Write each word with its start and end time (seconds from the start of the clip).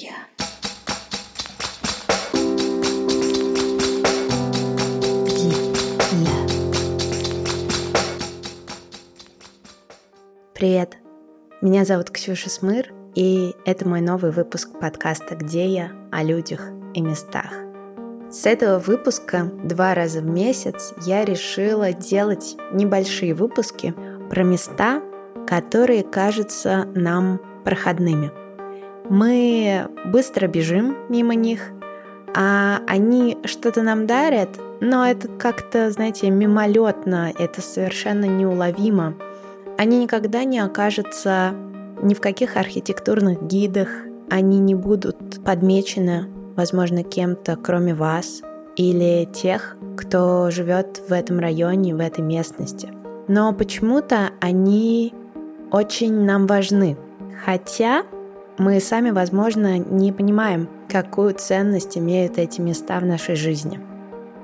Я. 0.00 0.12
Привет, 10.54 10.96
меня 11.60 11.84
зовут 11.84 12.10
Ксюша 12.10 12.48
Смыр, 12.48 12.94
и 13.14 13.54
это 13.66 13.86
мой 13.86 14.00
новый 14.00 14.30
выпуск 14.30 14.70
подкаста 14.80 15.36
«Где 15.36 15.66
я?» 15.66 15.92
о 16.10 16.22
людях 16.22 16.70
и 16.94 17.02
местах. 17.02 17.52
С 18.30 18.46
этого 18.46 18.78
выпуска 18.78 19.52
два 19.64 19.94
раза 19.94 20.20
в 20.20 20.24
месяц 20.24 20.94
я 21.04 21.26
решила 21.26 21.92
делать 21.92 22.56
небольшие 22.72 23.34
выпуски 23.34 23.94
про 24.30 24.44
места, 24.44 25.02
которые 25.46 26.04
кажутся 26.04 26.86
нам 26.94 27.38
проходными. 27.64 28.39
Мы 29.10 29.88
быстро 30.06 30.46
бежим 30.46 30.96
мимо 31.08 31.34
них, 31.34 31.72
а 32.32 32.78
они 32.86 33.38
что-то 33.44 33.82
нам 33.82 34.06
дарят, 34.06 34.50
но 34.80 35.04
это 35.04 35.26
как-то, 35.26 35.90
знаете, 35.90 36.30
мимолетно, 36.30 37.32
это 37.36 37.60
совершенно 37.60 38.26
неуловимо. 38.26 39.14
Они 39.76 39.98
никогда 39.98 40.44
не 40.44 40.60
окажутся 40.60 41.50
ни 42.00 42.14
в 42.14 42.20
каких 42.20 42.56
архитектурных 42.56 43.42
гидах, 43.42 43.88
они 44.30 44.60
не 44.60 44.76
будут 44.76 45.44
подмечены, 45.44 46.26
возможно, 46.54 47.02
кем-то, 47.02 47.56
кроме 47.56 47.96
вас, 47.96 48.42
или 48.76 49.24
тех, 49.24 49.76
кто 49.96 50.52
живет 50.52 51.02
в 51.08 51.12
этом 51.12 51.40
районе, 51.40 51.96
в 51.96 51.98
этой 51.98 52.22
местности. 52.22 52.92
Но 53.26 53.52
почему-то 53.52 54.30
они 54.40 55.12
очень 55.72 56.22
нам 56.22 56.46
важны. 56.46 56.96
Хотя 57.44 58.04
мы 58.60 58.78
сами, 58.78 59.10
возможно, 59.10 59.78
не 59.78 60.12
понимаем, 60.12 60.68
какую 60.86 61.34
ценность 61.34 61.96
имеют 61.96 62.36
эти 62.36 62.60
места 62.60 63.00
в 63.00 63.06
нашей 63.06 63.34
жизни. 63.34 63.80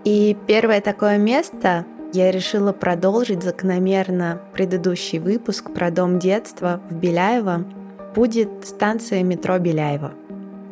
И 0.05 0.35
первое 0.47 0.81
такое 0.81 1.19
место 1.19 1.85
я 2.15 2.31
решила 2.31 2.73
продолжить 2.73 3.43
закономерно 3.43 4.41
предыдущий 4.55 5.19
выпуск 5.19 5.71
про 5.75 5.91
дом 5.91 6.19
детства 6.19 6.81
в 6.89 6.95
Беляево. 6.95 7.67
Будет 8.15 8.49
станция 8.65 9.23
метро 9.23 9.59
Беляева. 9.59 10.15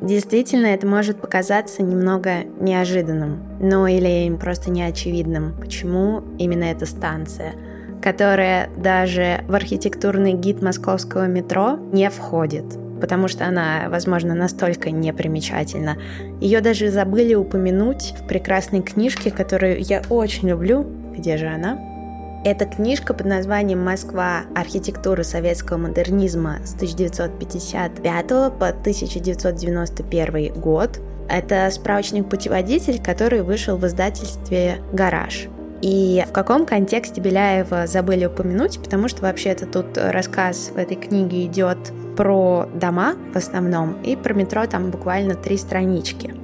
Действительно, 0.00 0.66
это 0.66 0.86
может 0.86 1.20
показаться 1.20 1.82
немного 1.82 2.44
неожиданным, 2.60 3.42
ну 3.60 3.86
или 3.86 4.34
просто 4.36 4.70
неочевидным, 4.70 5.54
почему 5.60 6.22
именно 6.38 6.64
эта 6.64 6.86
станция– 6.86 7.52
которая 8.02 8.68
даже 8.76 9.44
в 9.48 9.54
архитектурный 9.54 10.34
гид 10.34 10.60
московского 10.60 11.26
метро 11.26 11.78
не 11.90 12.10
входит, 12.10 12.66
потому 13.04 13.28
что 13.28 13.44
она, 13.46 13.90
возможно, 13.90 14.34
настолько 14.34 14.90
непримечательна. 14.90 15.98
Ее 16.40 16.62
даже 16.62 16.90
забыли 16.90 17.34
упомянуть 17.34 18.14
в 18.18 18.26
прекрасной 18.26 18.80
книжке, 18.80 19.30
которую 19.30 19.82
я 19.82 20.00
очень 20.08 20.48
люблю. 20.48 20.86
Где 21.14 21.36
же 21.36 21.48
она? 21.48 21.78
Это 22.46 22.64
книжка 22.64 23.12
под 23.12 23.26
названием 23.26 23.84
«Москва. 23.84 24.44
Архитектура 24.54 25.22
советского 25.22 25.76
модернизма 25.76 26.60
с 26.64 26.72
1955 26.76 28.26
по 28.26 28.68
1991 28.68 30.54
год». 30.54 30.98
Это 31.28 31.68
справочник-путеводитель, 31.70 33.02
который 33.02 33.42
вышел 33.42 33.76
в 33.76 33.86
издательстве 33.86 34.78
«Гараж». 34.94 35.48
И 35.82 36.24
в 36.26 36.32
каком 36.32 36.64
контексте 36.64 37.20
Беляева 37.20 37.86
забыли 37.86 38.24
упомянуть, 38.24 38.82
потому 38.82 39.08
что 39.08 39.20
вообще-то 39.20 39.66
тут 39.66 39.98
рассказ 39.98 40.70
в 40.74 40.78
этой 40.78 40.96
книге 40.96 41.44
идет 41.44 41.76
про 42.16 42.68
дома 42.74 43.14
в 43.32 43.36
основном, 43.36 44.00
и 44.02 44.16
про 44.16 44.34
метро 44.34 44.66
там 44.66 44.90
буквально 44.90 45.34
три 45.34 45.56
странички. 45.56 46.34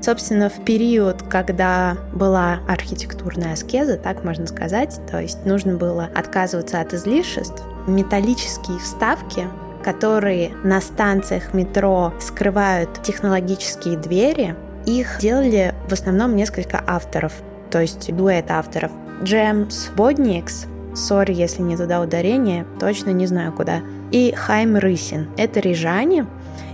Собственно, 0.00 0.50
в 0.50 0.64
период, 0.64 1.22
когда 1.22 1.96
была 2.12 2.60
архитектурная 2.68 3.54
аскеза, 3.54 3.96
так 3.96 4.22
можно 4.22 4.46
сказать, 4.46 5.00
то 5.10 5.20
есть 5.20 5.46
нужно 5.46 5.76
было 5.76 6.10
отказываться 6.14 6.80
от 6.80 6.92
излишеств, 6.92 7.62
металлические 7.86 8.78
вставки 8.78 9.46
которые 9.82 10.52
на 10.64 10.80
станциях 10.80 11.52
метро 11.52 12.14
скрывают 12.18 13.02
технологические 13.02 13.98
двери, 13.98 14.56
их 14.86 15.18
делали 15.20 15.74
в 15.90 15.92
основном 15.92 16.36
несколько 16.36 16.82
авторов 16.86 17.34
то 17.74 17.80
есть 17.80 18.14
дуэт 18.14 18.52
авторов. 18.52 18.92
Джемс 19.24 19.88
Бодникс, 19.96 20.66
сори, 20.94 21.32
если 21.32 21.60
не 21.60 21.76
туда 21.76 22.00
ударение, 22.00 22.64
точно 22.78 23.10
не 23.10 23.26
знаю 23.26 23.52
куда, 23.52 23.80
и 24.14 24.32
Хайм 24.32 24.76
Рысин. 24.76 25.26
Это 25.36 25.58
рижане, 25.58 26.26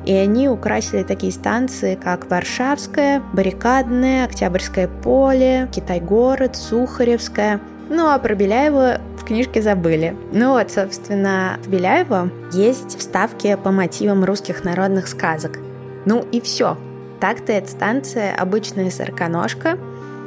и 0.05 0.13
они 0.13 0.51
украсили 0.51 1.03
такие 1.03 1.33
станции, 1.33 1.95
как 1.95 2.31
Варшавская, 2.31 3.23
Баррикадная, 3.33 4.27
Октябрьское 4.27 4.89
поле, 4.89 5.67
Китай-город, 5.75 6.55
Сухаревская. 6.55 7.59
Ну 7.89 8.09
а 8.09 8.19
про 8.19 8.35
Беляева 8.35 9.01
в 9.17 9.25
книжке 9.25 9.63
забыли. 9.63 10.15
Ну 10.33 10.51
вот, 10.51 10.71
собственно, 10.71 11.59
в 11.65 11.69
Беляево 11.71 12.31
есть 12.53 12.99
вставки 12.99 13.57
по 13.57 13.71
мотивам 13.71 14.23
русских 14.23 14.63
народных 14.63 15.09
сказок. 15.09 15.59
Ну 16.05 16.23
и 16.33 16.43
все. 16.43 16.77
Так-то 17.21 17.53
эта 17.53 17.71
станция 17.71 18.35
обычная 18.35 18.91
сороконожка, 18.91 19.79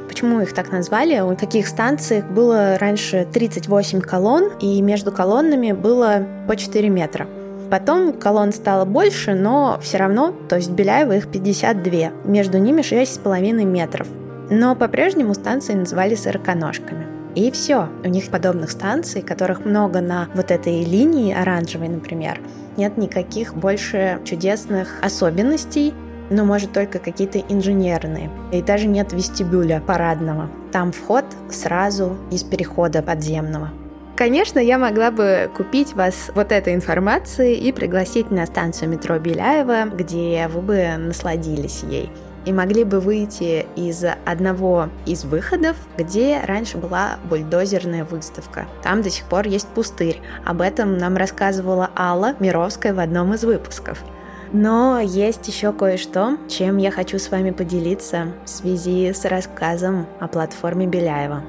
Почему 0.07 0.41
их 0.41 0.53
так 0.53 0.71
назвали? 0.71 1.19
У 1.19 1.35
таких 1.35 1.67
станций 1.67 2.21
было 2.21 2.77
раньше 2.77 3.27
38 3.31 4.01
колонн, 4.01 4.51
и 4.59 4.81
между 4.81 5.11
колоннами 5.11 5.71
было 5.71 6.25
по 6.47 6.55
4 6.55 6.89
метра. 6.89 7.27
Потом 7.69 8.13
колонн 8.13 8.53
стало 8.53 8.85
больше, 8.85 9.33
но 9.33 9.79
все 9.81 9.97
равно, 9.97 10.33
то 10.47 10.57
есть 10.57 10.69
Беляева 10.69 11.13
их 11.13 11.31
52, 11.31 12.11
между 12.25 12.59
ними 12.59 12.81
6,5 12.81 13.63
метров. 13.65 14.07
Но 14.49 14.75
по-прежнему 14.75 15.33
станции 15.33 15.73
называли 15.73 16.15
сороконожками. 16.15 17.07
И 17.35 17.49
все. 17.49 17.89
У 18.03 18.07
них 18.09 18.29
подобных 18.29 18.69
станций, 18.69 19.23
которых 19.23 19.65
много 19.65 20.01
на 20.01 20.27
вот 20.35 20.51
этой 20.51 20.83
линии 20.83 21.33
оранжевой, 21.33 21.87
например, 21.87 22.39
нет 22.77 22.97
никаких 22.97 23.55
больше 23.55 24.19
чудесных 24.23 24.99
особенностей, 25.01 25.93
но 26.33 26.45
может 26.45 26.73
только 26.73 26.99
какие-то 26.99 27.39
инженерные. 27.39 28.29
И 28.51 28.61
даже 28.61 28.87
нет 28.87 29.13
вестибюля 29.13 29.81
парадного. 29.85 30.49
Там 30.71 30.91
вход 30.91 31.25
сразу 31.49 32.17
из 32.31 32.43
перехода 32.43 33.01
подземного. 33.01 33.69
Конечно, 34.15 34.59
я 34.59 34.77
могла 34.77 35.09
бы 35.09 35.49
купить 35.55 35.93
вас 35.93 36.31
вот 36.35 36.51
этой 36.51 36.75
информацией 36.75 37.55
и 37.55 37.71
пригласить 37.71 38.29
на 38.29 38.45
станцию 38.45 38.89
метро 38.89 39.17
Беляева, 39.17 39.85
где 39.85 40.47
вы 40.47 40.61
бы 40.61 40.97
насладились 40.97 41.83
ей. 41.83 42.11
И 42.45 42.51
могли 42.51 42.83
бы 42.83 42.99
выйти 42.99 43.65
из 43.75 44.03
одного 44.25 44.89
из 45.05 45.23
выходов, 45.23 45.77
где 45.97 46.41
раньше 46.45 46.77
была 46.77 47.17
бульдозерная 47.29 48.03
выставка. 48.03 48.67
Там 48.83 49.01
до 49.01 49.09
сих 49.09 49.25
пор 49.25 49.47
есть 49.47 49.67
пустырь. 49.69 50.21
Об 50.45 50.61
этом 50.61 50.97
нам 50.97 51.15
рассказывала 51.15 51.89
Алла 51.95 52.35
Мировская 52.39 52.93
в 52.93 52.99
одном 52.99 53.33
из 53.33 53.43
выпусков. 53.43 54.03
Но 54.53 54.99
есть 54.99 55.47
еще 55.47 55.73
кое-что, 55.73 56.37
чем 56.47 56.77
я 56.77 56.91
хочу 56.91 57.17
с 57.17 57.31
вами 57.31 57.49
поделиться 57.49 58.27
в 58.45 58.49
связи 58.49 59.11
с 59.11 59.25
рассказом 59.25 60.05
о 60.19 60.27
платформе 60.27 60.85
Беляева. 60.85 61.41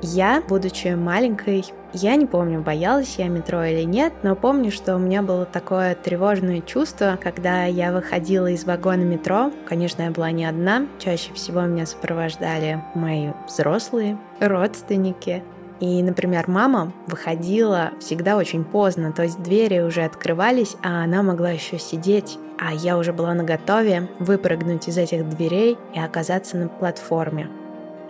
Я, 0.00 0.42
будучи 0.48 0.88
маленькой, 0.94 1.66
я 1.92 2.16
не 2.16 2.24
помню, 2.24 2.62
боялась 2.62 3.16
я 3.18 3.28
метро 3.28 3.62
или 3.62 3.82
нет, 3.82 4.14
но 4.22 4.34
помню, 4.34 4.72
что 4.72 4.96
у 4.96 4.98
меня 4.98 5.20
было 5.20 5.44
такое 5.44 5.94
тревожное 5.94 6.62
чувство, 6.62 7.18
когда 7.22 7.66
я 7.66 7.92
выходила 7.92 8.46
из 8.46 8.64
вагона 8.64 9.02
метро. 9.02 9.52
Конечно, 9.68 10.04
я 10.04 10.10
была 10.10 10.30
не 10.30 10.46
одна, 10.46 10.86
чаще 10.98 11.34
всего 11.34 11.60
меня 11.62 11.84
сопровождали 11.84 12.82
мои 12.94 13.32
взрослые 13.46 14.16
родственники, 14.40 15.42
и, 15.80 16.02
например, 16.02 16.44
мама 16.46 16.92
выходила 17.06 17.90
всегда 18.00 18.36
очень 18.36 18.64
поздно, 18.64 19.12
то 19.12 19.22
есть 19.22 19.42
двери 19.42 19.80
уже 19.80 20.02
открывались, 20.02 20.76
а 20.82 21.04
она 21.04 21.22
могла 21.22 21.50
еще 21.50 21.78
сидеть, 21.78 22.38
а 22.58 22.74
я 22.74 22.98
уже 22.98 23.14
была 23.14 23.32
на 23.32 23.44
готове 23.44 24.08
выпрыгнуть 24.18 24.88
из 24.88 24.98
этих 24.98 25.28
дверей 25.28 25.78
и 25.94 25.98
оказаться 25.98 26.58
на 26.58 26.68
платформе. 26.68 27.48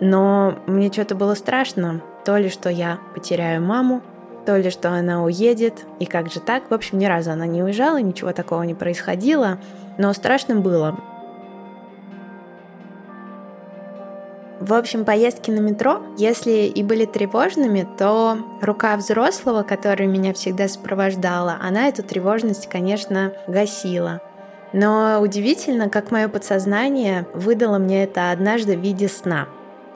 Но 0.01 0.55
мне 0.67 0.91
что-то 0.91 1.15
было 1.15 1.33
страшно, 1.33 2.01
то 2.25 2.35
ли 2.37 2.49
что 2.49 2.69
я 2.69 2.99
потеряю 3.15 3.61
маму, 3.61 4.01
то 4.45 4.57
ли 4.57 4.69
что 4.69 4.89
она 4.89 5.23
уедет, 5.23 5.85
и 5.99 6.05
как 6.05 6.29
же 6.29 6.39
так. 6.39 6.69
В 6.69 6.73
общем, 6.73 6.97
ни 6.97 7.05
разу 7.05 7.31
она 7.31 7.45
не 7.45 7.63
уезжала, 7.63 8.01
ничего 8.01 8.33
такого 8.33 8.63
не 8.63 8.73
происходило, 8.73 9.59
но 9.97 10.11
страшно 10.13 10.55
было. 10.55 10.97
В 14.61 14.75
общем, 14.75 15.05
поездки 15.05 15.49
на 15.49 15.59
метро, 15.59 16.03
если 16.19 16.51
и 16.67 16.83
были 16.83 17.05
тревожными, 17.05 17.87
то 17.97 18.37
рука 18.61 18.95
взрослого, 18.95 19.63
которая 19.63 20.07
меня 20.07 20.33
всегда 20.35 20.67
сопровождала, 20.67 21.57
она 21.59 21.87
эту 21.87 22.03
тревожность, 22.03 22.69
конечно, 22.69 23.33
гасила. 23.47 24.21
Но 24.71 25.19
удивительно, 25.19 25.89
как 25.89 26.11
мое 26.11 26.27
подсознание 26.27 27.25
выдало 27.33 27.79
мне 27.79 28.03
это 28.03 28.29
однажды 28.29 28.77
в 28.77 28.81
виде 28.81 29.07
сна. 29.07 29.47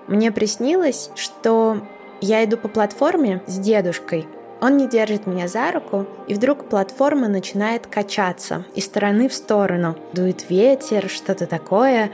Мне 0.07 0.31
приснилось, 0.31 1.11
что 1.13 1.77
я 2.19 2.43
иду 2.43 2.57
по 2.57 2.67
платформе 2.67 3.43
с 3.45 3.59
дедушкой, 3.59 4.27
Он 4.61 4.77
не 4.77 4.87
держит 4.87 5.27
меня 5.27 5.47
за 5.47 5.71
руку, 5.71 6.07
и 6.27 6.33
вдруг 6.33 6.69
платформа 6.69 7.27
начинает 7.27 7.85
качаться 7.85 8.65
из 8.73 8.85
стороны 8.85 9.29
в 9.29 9.33
сторону. 9.33 9.95
Дует 10.13 10.49
ветер, 10.49 11.07
что-то 11.07 11.45
такое. 11.45 12.09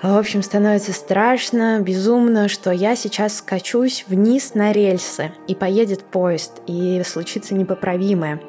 В 0.00 0.16
общем, 0.16 0.44
становится 0.44 0.92
страшно, 0.92 1.80
безумно, 1.80 2.48
что 2.48 2.70
я 2.70 2.94
сейчас 2.94 3.38
скачусь 3.38 4.04
вниз 4.06 4.54
на 4.54 4.70
рельсы, 4.70 5.32
и 5.48 5.56
поедет 5.56 6.04
поезд, 6.04 6.62
и 6.68 7.02
случится 7.04 7.54
непоправимое. 7.54 8.40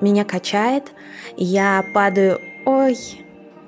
Меня 0.00 0.24
качает, 0.24 0.84
я 1.36 1.84
падаю 1.92 2.40
«Ой, 2.64 2.96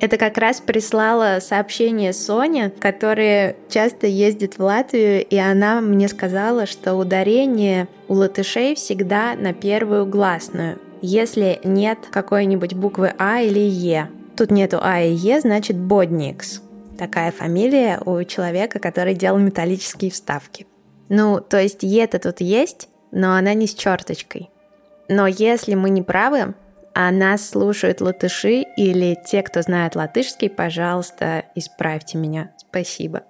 это 0.01 0.17
как 0.17 0.39
раз 0.39 0.61
прислала 0.61 1.41
сообщение 1.41 2.15
Соня, 2.15 2.73
которая 2.81 3.57
часто 3.69 4.07
ездит 4.07 4.59
в 4.59 4.63
Латвию, 4.63 5.25
и 5.25 5.37
она 5.37 5.83
мне 5.83 6.09
сказала, 6.09 6.65
что 6.65 6.95
ударение 6.95 7.87
у 8.09 8.15
латышей 8.15 8.75
всегда 8.77 9.35
на 9.35 9.53
первую 9.53 10.07
гласную, 10.07 10.79
если 11.03 11.61
нет 11.65 11.99
какой-нибудь 12.11 12.73
буквы 12.73 13.13
А 13.19 13.43
или 13.43 13.61
Е. 13.61 14.09
Тут 14.37 14.51
нету 14.51 14.79
А 14.81 15.03
и 15.03 15.13
Е, 15.13 15.41
значит 15.41 15.77
Бодникс. 15.77 16.64
Такая 16.99 17.33
фамилия 17.33 18.01
у 18.05 18.23
человека, 18.25 18.79
который 18.79 19.15
делал 19.15 19.39
металлические 19.39 20.11
вставки. 20.11 20.67
Ну, 21.09 21.41
то 21.41 21.61
есть 21.61 21.83
Е-то 21.83 22.19
тут 22.19 22.41
есть, 22.41 22.89
но 23.11 23.35
она 23.35 23.55
не 23.55 23.67
с 23.67 23.75
черточкой. 23.75 24.51
Но 25.09 25.27
если 25.27 25.75
мы 25.75 25.91
не 25.91 26.03
правы, 26.03 26.55
а 26.95 27.11
нас 27.11 27.51
слушают 27.51 28.01
латыши 28.01 28.65
или 28.77 29.19
те, 29.27 29.43
кто 29.43 29.63
знает 29.63 29.97
латышский, 29.97 30.49
пожалуйста, 30.49 31.45
исправьте 31.55 32.17
меня. 32.19 32.53
Спасибо. 32.57 33.23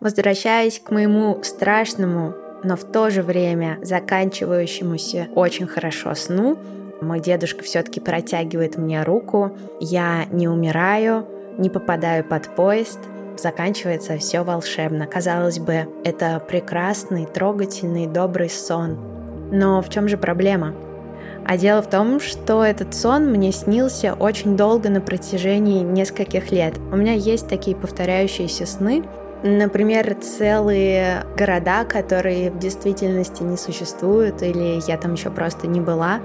Возвращаясь 0.00 0.78
к 0.78 0.90
моему 0.90 1.42
страшному, 1.42 2.34
но 2.62 2.76
в 2.76 2.84
то 2.84 3.10
же 3.10 3.22
время 3.22 3.78
заканчивающемуся 3.82 5.28
очень 5.34 5.66
хорошо 5.66 6.14
сну, 6.14 6.58
мой 7.00 7.20
дедушка 7.20 7.62
все-таки 7.62 8.00
протягивает 8.00 8.76
мне 8.76 9.02
руку, 9.02 9.56
я 9.80 10.24
не 10.30 10.48
умираю, 10.48 11.26
не 11.58 11.70
попадаю 11.70 12.24
под 12.24 12.54
поезд, 12.54 12.98
заканчивается 13.36 14.18
все 14.18 14.42
волшебно. 14.42 15.06
Казалось 15.06 15.58
бы, 15.58 15.88
это 16.04 16.40
прекрасный, 16.40 17.26
трогательный, 17.26 18.06
добрый 18.06 18.50
сон. 18.50 18.98
Но 19.52 19.82
в 19.82 19.88
чем 19.88 20.08
же 20.08 20.16
проблема? 20.16 20.74
А 21.46 21.58
дело 21.58 21.82
в 21.82 21.90
том, 21.90 22.20
что 22.20 22.64
этот 22.64 22.94
сон 22.94 23.30
мне 23.30 23.52
снился 23.52 24.14
очень 24.14 24.56
долго 24.56 24.88
на 24.88 25.00
протяжении 25.00 25.82
нескольких 25.82 26.50
лет. 26.50 26.78
У 26.90 26.96
меня 26.96 27.12
есть 27.12 27.48
такие 27.48 27.76
повторяющиеся 27.76 28.66
сны, 28.66 29.04
Например, 29.46 30.16
целые 30.22 31.26
города, 31.36 31.84
которые 31.84 32.50
в 32.50 32.58
действительности 32.58 33.42
не 33.42 33.58
существуют, 33.58 34.42
или 34.42 34.80
я 34.88 34.96
там 34.96 35.12
еще 35.12 35.28
просто 35.28 35.66
не 35.66 35.82
была, 35.82 36.20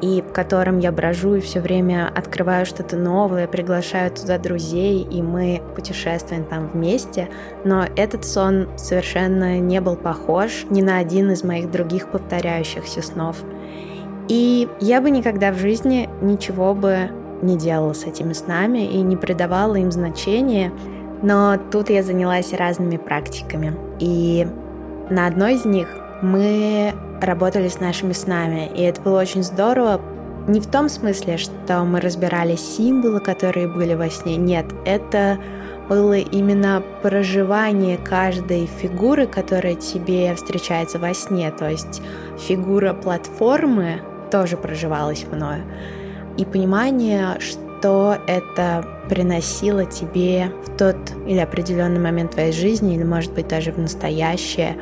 и 0.00 0.22
в 0.22 0.32
котором 0.32 0.78
я 0.78 0.92
брожу 0.92 1.34
и 1.34 1.40
все 1.40 1.60
время 1.60 2.10
открываю 2.14 2.66
что-то 2.66 2.96
новое, 2.96 3.46
приглашаю 3.46 4.10
туда 4.10 4.38
друзей, 4.38 5.02
и 5.02 5.22
мы 5.22 5.62
путешествуем 5.74 6.44
там 6.44 6.68
вместе. 6.68 7.28
Но 7.64 7.84
этот 7.96 8.24
сон 8.24 8.68
совершенно 8.76 9.58
не 9.58 9.80
был 9.80 9.96
похож 9.96 10.66
ни 10.70 10.82
на 10.82 10.98
один 10.98 11.30
из 11.32 11.42
моих 11.42 11.70
других 11.70 12.08
повторяющихся 12.08 13.02
снов. 13.02 13.36
И 14.28 14.68
я 14.80 15.00
бы 15.00 15.10
никогда 15.10 15.52
в 15.52 15.58
жизни 15.58 16.08
ничего 16.20 16.74
бы 16.74 17.10
не 17.42 17.56
делала 17.56 17.92
с 17.92 18.04
этими 18.04 18.32
снами 18.32 18.86
и 18.86 19.00
не 19.00 19.16
придавала 19.16 19.76
им 19.76 19.90
значения, 19.90 20.72
но 21.22 21.56
тут 21.70 21.90
я 21.90 22.02
занялась 22.02 22.52
разными 22.52 22.96
практиками. 22.96 23.74
И 23.98 24.46
на 25.10 25.26
одной 25.26 25.54
из 25.54 25.64
них 25.64 25.88
мы 26.20 26.92
работали 27.20 27.68
с 27.68 27.80
нашими 27.80 28.12
снами, 28.12 28.70
и 28.74 28.82
это 28.82 29.00
было 29.00 29.20
очень 29.20 29.42
здорово. 29.42 30.00
Не 30.46 30.60
в 30.60 30.66
том 30.66 30.88
смысле, 30.88 31.36
что 31.36 31.84
мы 31.84 32.00
разбирали 32.00 32.56
символы, 32.56 33.20
которые 33.20 33.68
были 33.68 33.94
во 33.94 34.08
сне. 34.08 34.36
Нет, 34.36 34.66
это 34.84 35.38
было 35.88 36.18
именно 36.18 36.82
проживание 37.02 37.98
каждой 37.98 38.66
фигуры, 38.66 39.26
которая 39.26 39.74
тебе 39.74 40.34
встречается 40.34 40.98
во 40.98 41.14
сне. 41.14 41.50
То 41.50 41.68
есть 41.68 42.02
фигура 42.38 42.92
платформы, 42.92 44.00
тоже 44.30 44.56
проживалось 44.56 45.24
мною. 45.30 45.64
И 46.36 46.44
понимание, 46.44 47.38
что 47.40 48.18
это 48.26 48.84
приносило 49.08 49.84
тебе 49.84 50.52
в 50.66 50.76
тот 50.76 50.96
или 51.26 51.38
определенный 51.38 52.00
момент 52.00 52.32
твоей 52.32 52.52
жизни, 52.52 52.94
или, 52.94 53.04
может 53.04 53.32
быть, 53.32 53.48
даже 53.48 53.72
в 53.72 53.78
настоящее. 53.78 54.76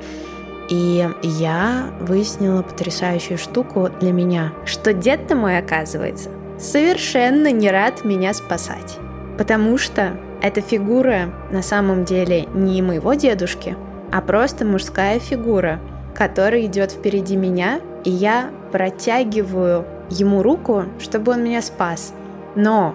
И 0.69 1.09
я 1.23 1.91
выяснила 2.01 2.63
потрясающую 2.63 3.39
штуку 3.39 3.89
для 4.01 4.13
меня, 4.13 4.53
что 4.65 4.93
дед-то 4.93 5.37
мой, 5.37 5.59
оказывается, 5.59 6.31
совершенно 6.59 7.53
не 7.53 7.71
рад 7.71 8.05
меня 8.05 8.35
спасать. 8.35 8.99
Потому 9.39 9.79
что 9.79 10.17
эта 10.43 10.61
фигура 10.61 11.33
на 11.51 11.63
самом 11.63 12.05
деле 12.05 12.47
не 12.55 12.83
моего 12.83 13.15
дедушки, 13.15 13.77
а 14.13 14.21
просто 14.21 14.65
мужская 14.65 15.19
фигура, 15.19 15.81
которая 16.15 16.67
идет 16.67 16.93
впереди 16.93 17.37
меня 17.37 17.81
и 18.07 18.11
я 18.11 18.51
протягиваю 18.71 19.85
ему 20.11 20.41
руку, 20.43 20.85
чтобы 21.01 21.33
он 21.33 21.43
меня 21.43 21.61
спас. 21.61 22.15
Но 22.55 22.95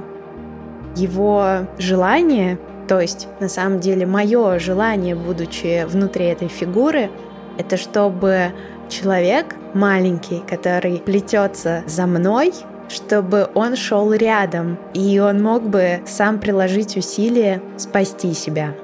его 0.95 1.67
желание, 1.77 2.57
то 2.87 3.01
есть 3.01 3.27
на 3.41 3.49
самом 3.49 3.81
деле 3.81 4.05
мое 4.05 4.57
желание, 4.57 5.13
будучи 5.13 5.85
внутри 5.85 6.27
этой 6.27 6.47
фигуры, 6.47 7.09
это 7.57 7.77
чтобы 7.77 8.51
человек 8.89 9.55
маленький, 9.73 10.43
который 10.47 10.99
плетется 10.99 11.83
за 11.87 12.05
мной, 12.05 12.53
чтобы 12.89 13.49
он 13.53 13.75
шел 13.75 14.13
рядом, 14.13 14.77
и 14.93 15.19
он 15.19 15.41
мог 15.41 15.63
бы 15.63 16.01
сам 16.05 16.39
приложить 16.39 16.97
усилия 16.97 17.61
спасти 17.77 18.33
себя. 18.33 18.75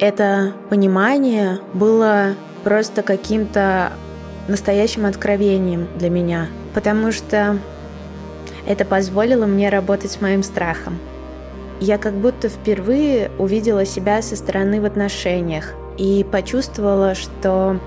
Это 0.00 0.52
понимание 0.68 1.60
было 1.72 2.34
просто 2.64 3.02
каким-то 3.02 3.92
настоящим 4.48 5.06
откровением 5.06 5.86
для 5.96 6.10
меня, 6.10 6.48
потому 6.74 7.12
что 7.12 7.58
это 8.66 8.84
позволило 8.84 9.46
мне 9.46 9.68
работать 9.68 10.10
с 10.10 10.20
моим 10.20 10.42
страхом. 10.42 10.98
Я 11.80 11.98
как 11.98 12.14
будто 12.14 12.48
впервые 12.48 13.30
увидела 13.38 13.84
себя 13.84 14.22
со 14.22 14.36
стороны 14.36 14.80
в 14.80 14.84
отношениях 14.84 15.74
и 15.98 16.24
почувствовала, 16.30 17.14
что 17.14 17.78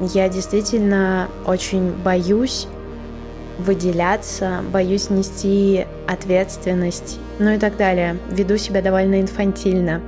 я 0.00 0.28
действительно 0.28 1.28
очень 1.46 1.92
боюсь 1.92 2.66
выделяться, 3.58 4.60
боюсь 4.72 5.10
нести 5.10 5.86
ответственность, 6.08 7.18
ну 7.38 7.50
и 7.50 7.58
так 7.58 7.76
далее. 7.76 8.16
Веду 8.30 8.56
себя 8.56 8.82
довольно 8.82 9.20
инфантильно. 9.20 10.00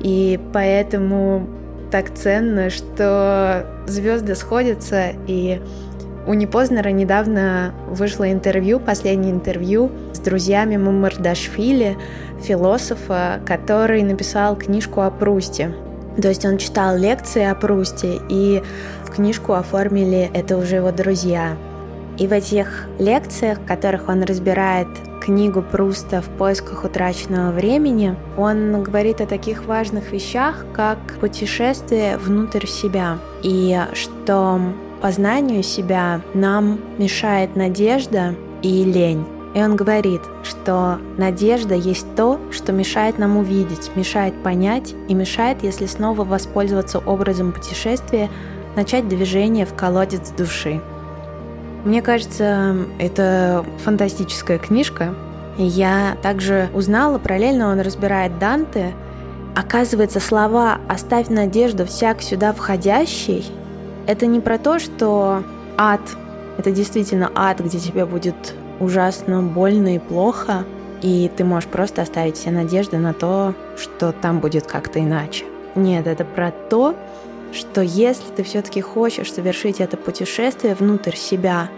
И 0.00 0.38
поэтому 0.52 1.46
так 1.90 2.14
ценно, 2.14 2.70
что 2.70 3.66
звезды 3.86 4.34
сходятся, 4.34 5.12
и 5.26 5.60
у 6.26 6.34
Непознера 6.34 6.88
недавно 6.88 7.74
вышло 7.88 8.30
интервью, 8.30 8.80
последнее 8.80 9.32
интервью 9.32 9.90
с 10.12 10.18
друзьями 10.18 10.76
Мамардашвили, 10.76 11.96
философа, 12.42 13.40
который 13.44 14.02
написал 14.02 14.56
книжку 14.56 15.02
о 15.02 15.10
Прусте. 15.10 15.74
То 16.20 16.28
есть 16.28 16.44
он 16.44 16.58
читал 16.58 16.96
лекции 16.96 17.44
о 17.44 17.54
Прусте, 17.54 18.20
и 18.28 18.62
в 19.04 19.10
книжку 19.10 19.54
оформили 19.54 20.30
это 20.32 20.56
уже 20.56 20.76
его 20.76 20.92
друзья. 20.92 21.56
И 22.18 22.28
в 22.28 22.32
этих 22.32 22.86
лекциях, 22.98 23.58
в 23.58 23.66
которых 23.66 24.08
он 24.08 24.22
разбирает 24.22 24.86
книгу 25.20 25.62
Пруста 25.62 26.20
«В 26.20 26.28
поисках 26.38 26.84
утраченного 26.84 27.50
времени», 27.50 28.14
он 28.36 28.82
говорит 28.82 29.20
о 29.20 29.26
таких 29.26 29.64
важных 29.64 30.12
вещах, 30.12 30.64
как 30.72 30.98
путешествие 31.20 32.16
внутрь 32.18 32.66
себя, 32.66 33.18
и 33.42 33.80
что 33.94 34.60
познанию 35.02 35.62
себя 35.62 36.20
нам 36.34 36.78
мешает 36.98 37.56
надежда 37.56 38.34
и 38.62 38.84
лень. 38.84 39.26
И 39.54 39.62
он 39.62 39.76
говорит, 39.76 40.20
что 40.64 40.98
надежда 41.18 41.74
есть 41.74 42.06
то, 42.16 42.40
что 42.50 42.72
мешает 42.72 43.18
нам 43.18 43.36
увидеть, 43.36 43.90
мешает 43.96 44.32
понять 44.42 44.94
и 45.08 45.14
мешает, 45.14 45.62
если 45.62 45.84
снова 45.84 46.24
воспользоваться 46.24 47.00
образом 47.00 47.52
путешествия, 47.52 48.30
начать 48.74 49.06
движение 49.06 49.66
в 49.66 49.74
колодец 49.74 50.30
души. 50.30 50.80
Мне 51.84 52.00
кажется, 52.00 52.76
это 52.98 53.62
фантастическая 53.84 54.56
книжка. 54.56 55.14
Я 55.58 56.16
также 56.22 56.70
узнала, 56.72 57.18
параллельно 57.18 57.70
он 57.70 57.80
разбирает 57.80 58.38
Данте. 58.38 58.94
Оказывается, 59.54 60.18
слова 60.18 60.78
«оставь 60.88 61.28
надежду 61.28 61.84
всяк 61.84 62.22
сюда 62.22 62.54
входящий»— 62.54 63.44
это 64.06 64.24
не 64.24 64.40
про 64.40 64.56
то, 64.56 64.78
что 64.78 65.42
ад— 65.76 66.00
это 66.56 66.70
действительно 66.70 67.30
ад, 67.34 67.60
где 67.60 67.78
тебе 67.78 68.06
будет 68.06 68.54
ужасно 68.84 69.42
больно 69.42 69.96
и 69.96 69.98
плохо, 69.98 70.64
и 71.02 71.30
ты 71.36 71.44
можешь 71.44 71.68
просто 71.68 72.02
оставить 72.02 72.36
все 72.36 72.50
надежды 72.50 72.98
на 72.98 73.12
то, 73.12 73.54
что 73.76 74.12
там 74.12 74.40
будет 74.40 74.66
как-то 74.66 75.00
иначе. 75.00 75.44
Нет, 75.74 76.06
это 76.06 76.24
про 76.24 76.50
то, 76.50 76.94
что 77.52 77.80
если 77.80 78.30
ты 78.30 78.42
все-таки 78.42 78.80
хочешь 78.80 79.32
совершить 79.32 79.80
это 79.80 79.96
путешествие 79.96 80.74
внутрь 80.74 81.16
себя, 81.16 81.68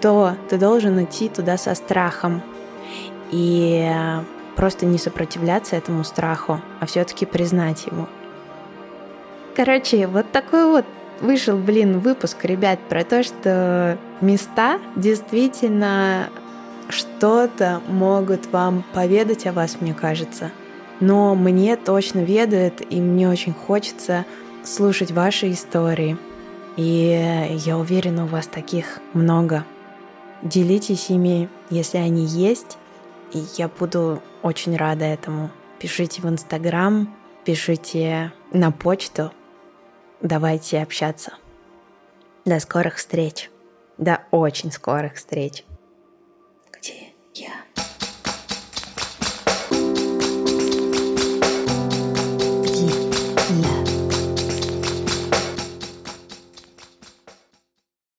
то 0.00 0.32
ты 0.48 0.58
должен 0.58 1.02
идти 1.04 1.28
туда 1.28 1.56
со 1.56 1.74
страхом. 1.74 2.42
И 3.30 3.90
просто 4.56 4.84
не 4.84 4.98
сопротивляться 4.98 5.76
этому 5.76 6.04
страху, 6.04 6.60
а 6.80 6.86
все-таки 6.86 7.24
признать 7.24 7.86
его. 7.86 8.08
Короче, 9.54 10.06
вот 10.06 10.30
такой 10.32 10.66
вот 10.66 10.84
вышел, 11.20 11.56
блин, 11.56 11.98
выпуск, 12.00 12.44
ребят, 12.44 12.78
про 12.88 13.04
то, 13.04 13.22
что 13.22 13.96
места 14.20 14.78
действительно 14.96 16.28
что-то 16.92 17.80
могут 17.88 18.46
вам 18.52 18.84
поведать 18.92 19.46
о 19.46 19.52
вас, 19.52 19.80
мне 19.80 19.94
кажется. 19.94 20.50
Но 21.00 21.34
мне 21.34 21.76
точно 21.76 22.20
ведают, 22.20 22.82
и 22.88 23.00
мне 23.00 23.28
очень 23.28 23.52
хочется 23.52 24.24
слушать 24.62 25.10
ваши 25.10 25.50
истории. 25.50 26.16
И 26.76 27.48
я 27.64 27.76
уверена, 27.76 28.24
у 28.24 28.28
вас 28.28 28.46
таких 28.46 29.00
много. 29.12 29.64
Делитесь 30.42 31.10
ими, 31.10 31.48
если 31.70 31.98
они 31.98 32.24
есть, 32.24 32.78
и 33.32 33.42
я 33.56 33.68
буду 33.68 34.22
очень 34.42 34.76
рада 34.76 35.04
этому. 35.04 35.50
Пишите 35.78 36.22
в 36.22 36.28
Инстаграм, 36.28 37.14
пишите 37.44 38.32
на 38.52 38.70
почту. 38.70 39.32
Давайте 40.20 40.80
общаться. 40.80 41.32
До 42.44 42.60
скорых 42.60 42.96
встреч. 42.96 43.50
До 43.98 44.20
очень 44.30 44.70
скорых 44.72 45.14
встреч. 45.14 45.64
Yeah. 47.34 47.62